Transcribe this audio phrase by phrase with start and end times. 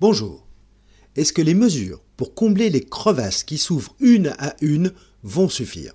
[0.00, 0.46] Bonjour.
[1.16, 4.92] Est-ce que les mesures pour combler les crevasses qui s'ouvrent une à une
[5.24, 5.92] vont suffire?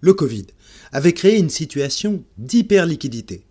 [0.00, 0.48] Le Covid
[0.90, 3.44] avait créé une situation d'hyperliquidité.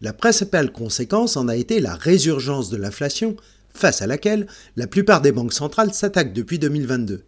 [0.00, 3.36] La principale conséquence en a été la résurgence de l'inflation,
[3.72, 7.22] face à laquelle la plupart des banques centrales s'attaquent depuis 2022.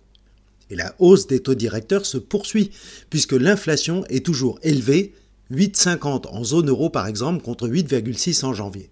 [0.70, 2.72] Et la hausse des taux directeurs se poursuit,
[3.10, 5.14] puisque l'inflation est toujours élevée,
[5.52, 8.90] 8,50 en zone euro par exemple contre 8,6 en janvier.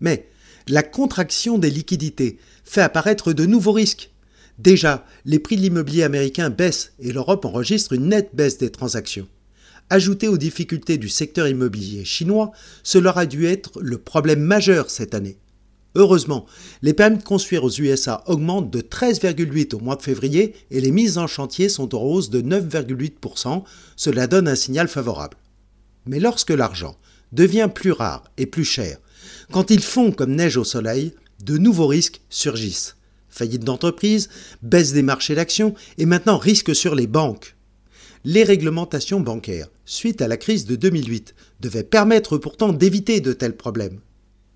[0.00, 0.28] Mais
[0.68, 4.10] la contraction des liquidités fait apparaître de nouveaux risques.
[4.58, 9.28] Déjà, les prix de l'immobilier américain baissent et l'Europe enregistre une nette baisse des transactions.
[9.88, 15.14] Ajouté aux difficultés du secteur immobilier chinois, cela a dû être le problème majeur cette
[15.14, 15.38] année.
[15.96, 16.46] Heureusement,
[16.82, 20.92] les permis de construire aux USA augmentent de 13,8 au mois de février et les
[20.92, 23.64] mises en chantier sont en hausse de 9,8%.
[23.96, 25.36] Cela donne un signal favorable.
[26.06, 26.96] Mais lorsque l'argent
[27.32, 28.98] devient plus rare et plus cher,
[29.50, 32.96] quand ils fond comme neige au soleil, de nouveaux risques surgissent.
[33.28, 34.28] Faillite d'entreprise,
[34.62, 37.56] baisse des marchés d'actions et maintenant risque sur les banques.
[38.24, 43.56] Les réglementations bancaires, suite à la crise de 2008, devaient permettre pourtant d'éviter de tels
[43.56, 44.00] problèmes.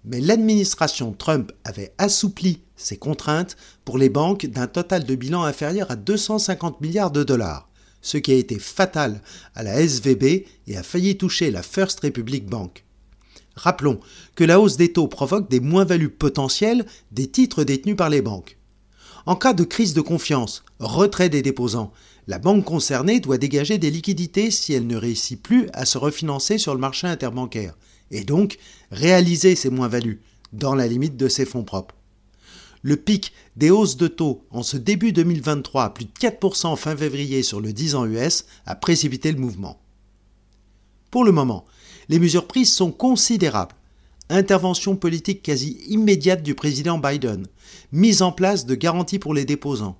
[0.04, 5.90] Mais l'administration Trump avait assoupli ces contraintes pour les banques d'un total de bilan inférieur
[5.90, 7.70] à 250 milliards de dollars,
[8.02, 9.22] ce qui a été fatal
[9.54, 12.83] à la SVB et a failli toucher la First Republic Bank.
[13.56, 14.00] Rappelons
[14.34, 18.58] que la hausse des taux provoque des moins-values potentielles des titres détenus par les banques.
[19.26, 21.92] En cas de crise de confiance, retrait des déposants,
[22.26, 26.58] la banque concernée doit dégager des liquidités si elle ne réussit plus à se refinancer
[26.58, 27.76] sur le marché interbancaire,
[28.10, 28.58] et donc
[28.90, 30.20] réaliser ses moins-values,
[30.52, 31.94] dans la limite de ses fonds propres.
[32.82, 36.96] Le pic des hausses de taux en ce début 2023 à plus de 4% fin
[36.96, 39.80] février sur le 10 ans US a précipité le mouvement.
[41.10, 41.64] Pour le moment,
[42.08, 43.74] les mesures prises sont considérables.
[44.30, 47.46] Intervention politique quasi immédiate du président Biden,
[47.92, 49.98] mise en place de garanties pour les déposants,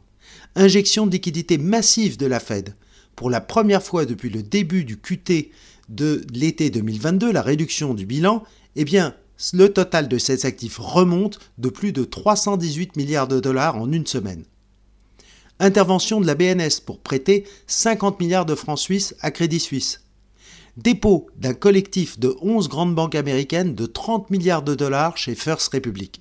[0.57, 2.75] injection de liquidités massive de la Fed.
[3.17, 5.51] Pour la première fois depuis le début du QT
[5.89, 8.43] de l'été 2022, la réduction du bilan,
[8.77, 9.15] eh bien,
[9.53, 14.07] le total de ces actifs remonte de plus de 318 milliards de dollars en une
[14.07, 14.45] semaine.
[15.61, 20.04] Intervention de la BNS pour prêter 50 milliards de francs suisses à Crédit Suisse
[20.77, 25.73] dépôt d'un collectif de 11 grandes banques américaines de 30 milliards de dollars chez First
[25.73, 26.21] Republic.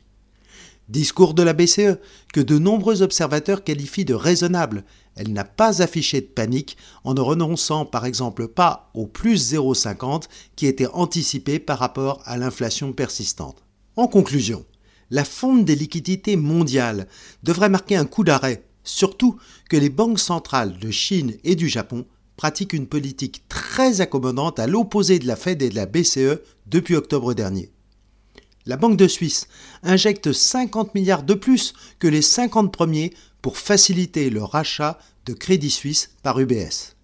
[0.89, 1.97] Discours de la BCE
[2.33, 4.83] que de nombreux observateurs qualifient de raisonnable.
[5.15, 10.23] Elle n'a pas affiché de panique en ne renonçant par exemple pas au plus 0,50
[10.55, 13.63] qui était anticipé par rapport à l'inflation persistante.
[13.95, 14.65] En conclusion,
[15.09, 17.07] la fonte des liquidités mondiales
[17.43, 19.37] devrait marquer un coup d'arrêt, surtout
[19.69, 24.67] que les banques centrales de Chine et du Japon pratique une politique très accommodante à
[24.67, 27.71] l'opposé de la Fed et de la BCE depuis octobre dernier.
[28.65, 29.47] La Banque de Suisse
[29.83, 35.69] injecte 50 milliards de plus que les 50 premiers pour faciliter le rachat de Crédit
[35.69, 36.95] Suisse par UBS.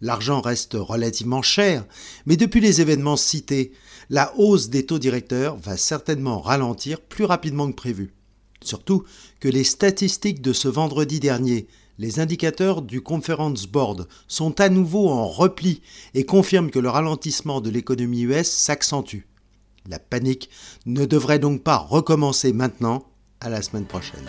[0.00, 1.86] L'argent reste relativement cher,
[2.26, 3.72] mais depuis les événements cités,
[4.10, 8.12] la hausse des taux directeurs va certainement ralentir plus rapidement que prévu.
[8.64, 9.04] Surtout
[9.40, 11.66] que les statistiques de ce vendredi dernier
[11.98, 15.82] les indicateurs du Conference Board sont à nouveau en repli
[16.14, 19.26] et confirment que le ralentissement de l'économie US s'accentue.
[19.88, 20.50] La panique
[20.86, 23.04] ne devrait donc pas recommencer maintenant,
[23.40, 24.24] à la semaine prochaine.